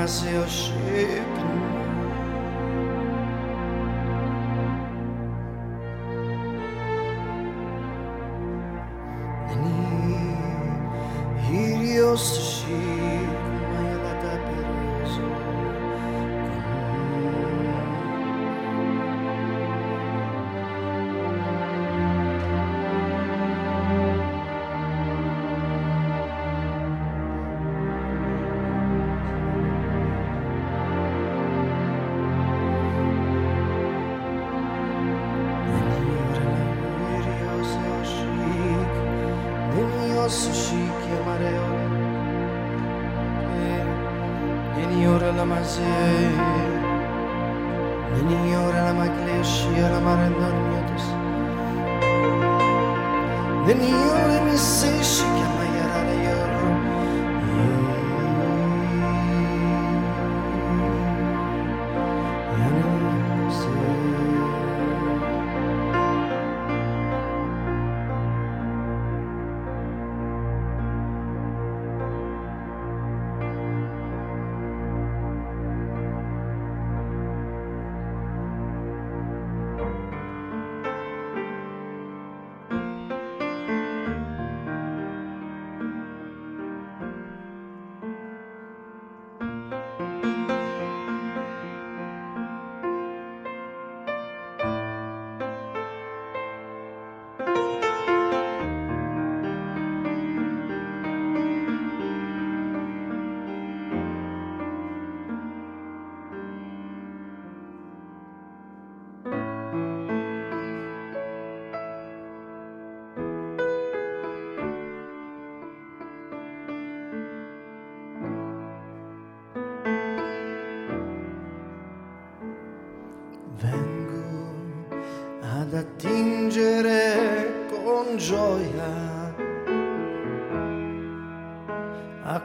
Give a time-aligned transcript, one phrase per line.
[0.00, 0.70] mas eu chego.
[9.50, 10.16] Any,
[11.46, 12.00] he
[45.40, 45.80] όλα μαζί.
[48.50, 50.68] Η ώρα να με κλείσει η ώρα μ' αρεντώνει
[53.66, 55.29] Δεν είναι η ώρα να με σήσει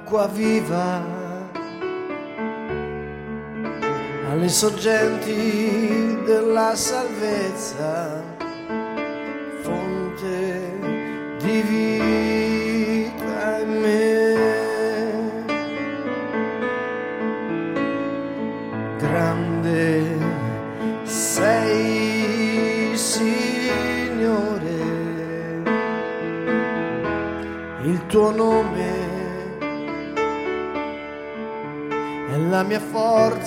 [0.05, 1.03] acqua viva
[4.29, 8.21] alle sorgenti della salvezza,
[9.63, 10.77] fonte
[11.39, 11.61] di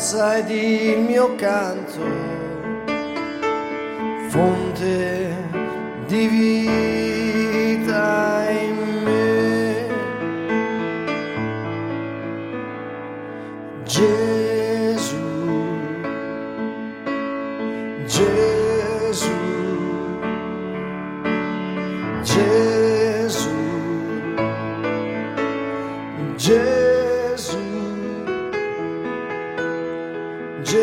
[0.08, 2.00] forza ed il mio canto,
[4.30, 5.36] fonte
[6.06, 7.07] di vita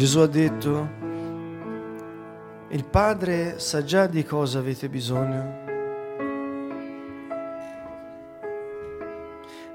[0.00, 0.88] Gesù ha detto,
[2.68, 5.58] il Padre sa già di cosa avete bisogno.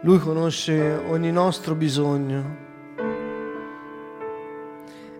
[0.02, 2.58] Lui conosce ogni nostro bisogno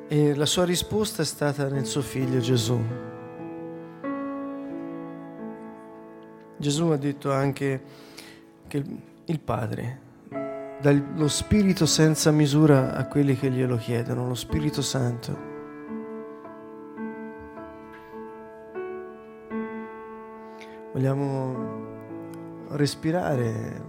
[0.08, 2.82] e la sua risposta è stata nel suo figlio Gesù.
[6.58, 7.84] Gesù ha detto anche
[8.66, 8.84] che
[9.26, 10.05] il- Padre
[10.82, 15.54] dà il- lo Spirito senza misura a quelli che glielo chiedono, lo Spirito Santo.
[20.92, 21.84] Vogliamo
[22.70, 23.84] respirare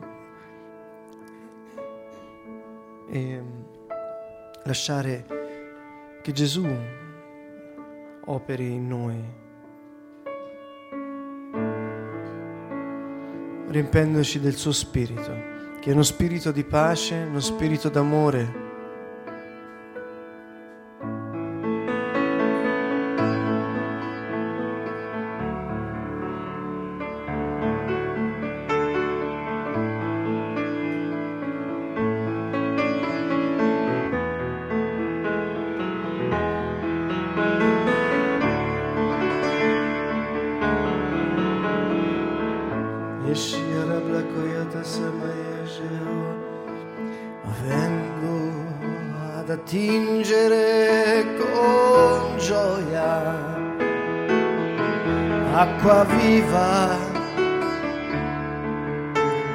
[3.08, 3.42] e
[4.64, 5.24] lasciare
[6.22, 6.66] che Gesù
[8.24, 9.24] operi in noi,
[13.68, 15.54] riempendoci del suo spirito,
[15.86, 18.65] che uno spirito di pace, uno spirito d'amore.
[49.56, 53.54] Attingere con gioia
[55.54, 56.98] acqua viva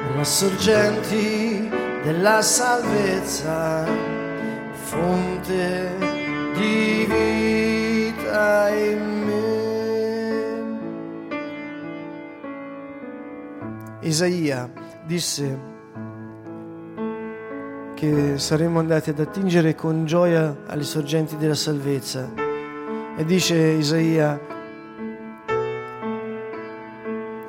[0.08, 1.70] alla sorgenti
[2.02, 3.86] della salvezza,
[4.72, 5.96] fonte
[6.54, 9.60] di vita in me.
[14.00, 14.68] Isaia
[15.04, 15.56] disse
[18.02, 22.34] che saremmo andati ad attingere con gioia alle sorgenti della salvezza.
[23.16, 24.40] E dice Isaia,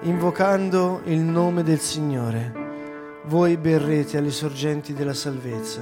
[0.02, 2.54] invocando il nome del Signore,
[3.26, 5.82] voi berrete alle sorgenti della salvezza.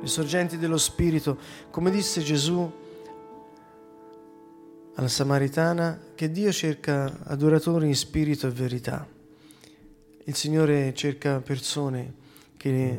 [0.00, 1.36] Le sorgenti dello Spirito,
[1.68, 2.72] come disse Gesù
[4.94, 9.13] alla Samaritana, che Dio cerca adoratori in spirito e verità.
[10.26, 12.14] Il Signore cerca persone
[12.56, 12.98] che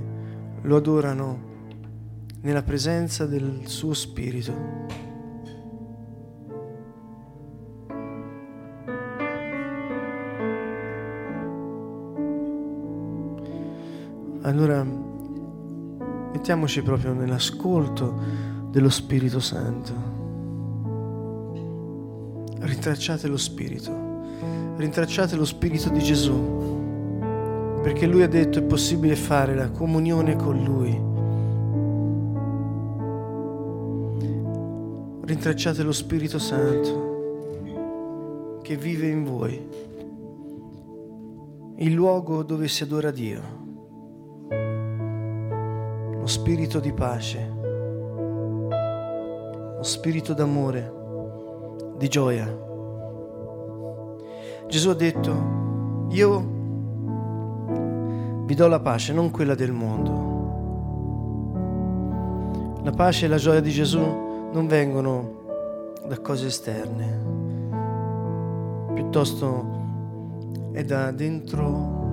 [0.61, 1.53] lo adorano
[2.41, 4.53] nella presenza del suo Spirito.
[14.41, 14.83] Allora
[16.31, 18.21] mettiamoci proprio nell'ascolto
[18.69, 19.93] dello Spirito Santo.
[22.59, 23.91] Rintracciate lo Spirito,
[24.75, 26.74] rintracciate lo Spirito di Gesù,
[27.85, 30.89] perché Lui ha detto è possibile fare la comunione con Lui.
[35.23, 37.03] Rintracciate lo Spirito Santo
[38.63, 39.69] che vive in voi,
[41.75, 43.41] il luogo dove si adora Dio
[46.19, 47.53] lo spirito di pace,
[49.77, 50.91] lo spirito d'amore,
[51.99, 52.47] di gioia.
[54.67, 56.54] Gesù ha detto, io
[58.45, 60.33] vi do la pace, non quella del mondo.
[62.83, 65.41] La pace e la gioia di Gesù non vengono
[66.07, 67.19] da cose esterne,
[68.93, 69.81] piuttosto
[70.71, 72.03] è da dentro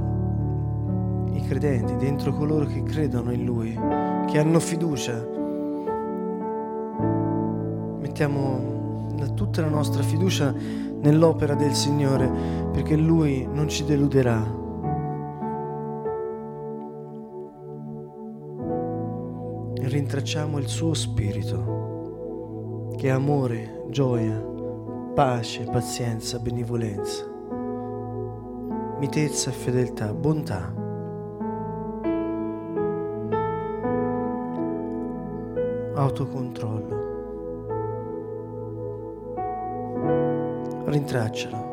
[1.34, 3.78] i credenti, dentro coloro che credono in Lui,
[4.26, 5.28] che hanno fiducia.
[8.00, 8.70] Mettiamo
[9.34, 10.54] tutta la nostra fiducia
[11.00, 12.30] nell'opera del Signore
[12.72, 14.60] perché Lui non ci deluderà.
[20.02, 24.36] Rintracciamo il suo spirito, che è amore, gioia,
[25.14, 27.24] pace, pazienza, benevolenza,
[28.98, 30.80] mitezza, fedeltà, bontà.
[35.94, 37.10] autocontrollo.
[40.86, 41.71] Rintraccialo.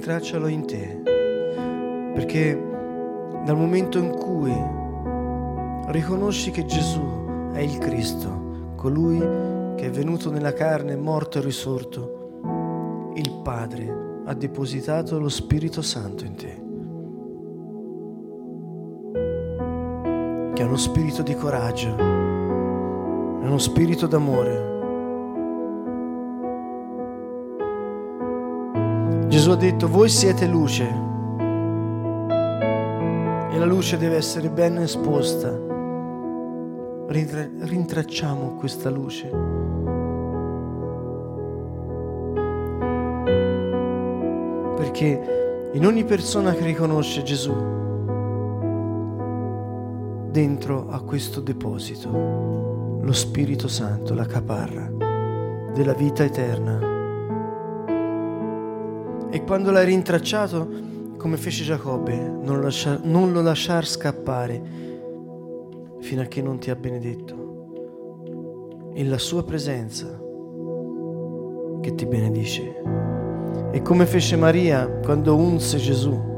[0.00, 1.02] Rintraccialo in te,
[2.14, 2.58] perché
[3.44, 4.50] dal momento in cui
[5.92, 9.18] riconosci che Gesù è il Cristo, colui
[9.76, 16.24] che è venuto nella carne, morto e risorto, il Padre ha depositato lo Spirito Santo
[16.24, 16.62] in te,
[20.54, 24.69] che è uno spirito di coraggio, è uno spirito d'amore.
[29.30, 30.82] Gesù ha detto, voi siete luce
[33.48, 35.56] e la luce deve essere ben esposta.
[37.06, 39.30] Rintracciamo questa luce
[44.76, 47.54] perché in ogni persona che riconosce Gesù,
[50.28, 54.90] dentro a questo deposito, lo Spirito Santo, la caparra
[55.72, 56.89] della vita eterna.
[59.30, 60.68] E quando l'hai rintracciato,
[61.16, 64.60] come fece Giacobbe, non lo, lasciar, non lo lasciar scappare
[66.00, 68.88] fino a che non ti ha benedetto.
[68.92, 70.08] È la sua presenza
[71.80, 72.82] che ti benedice.
[73.70, 76.28] E come fece Maria quando unse Gesù,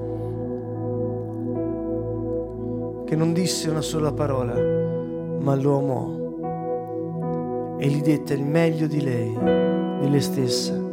[3.06, 4.52] che non disse una sola parola,
[5.40, 6.20] ma lo amò
[7.78, 9.36] e gli dette il meglio di lei,
[10.00, 10.91] di lei stessa.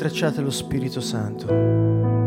[0.00, 2.19] Rintracciate lo Spirito Santo.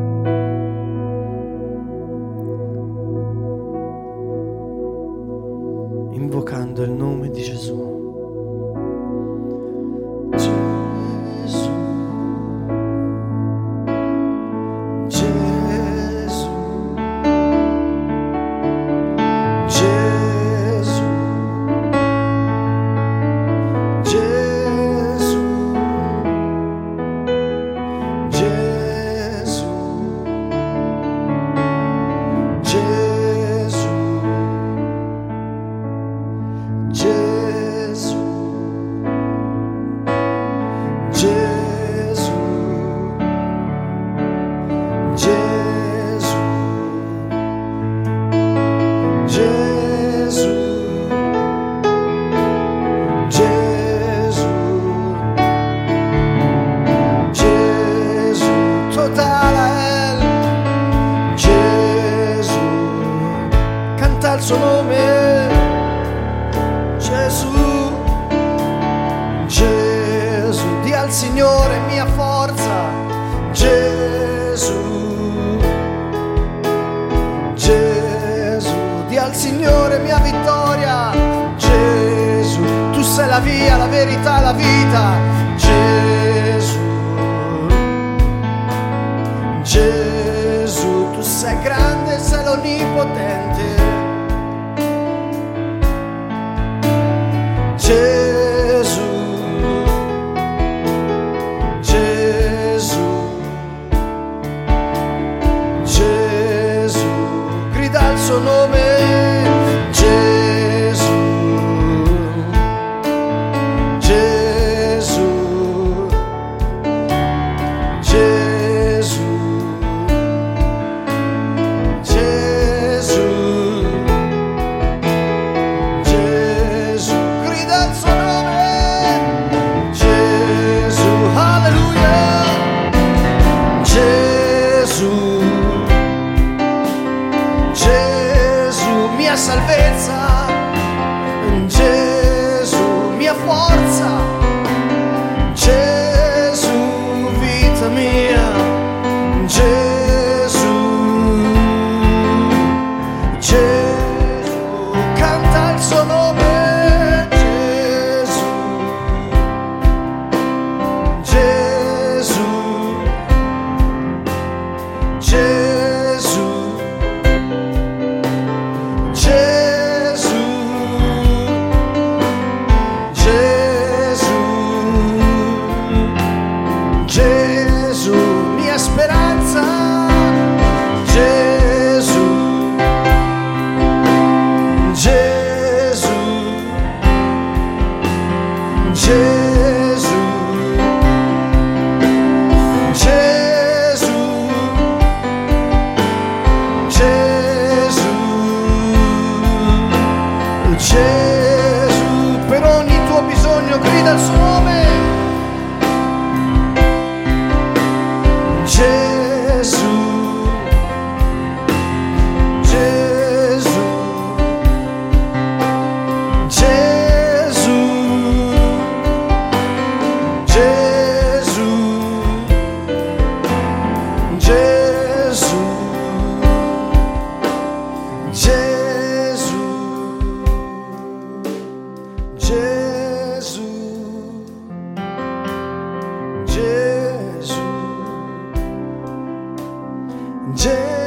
[240.52, 241.03] Jesus.